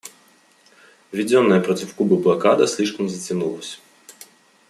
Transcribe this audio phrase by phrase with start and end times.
[1.11, 3.79] Введенная против Кубы блокада слишком затянулась.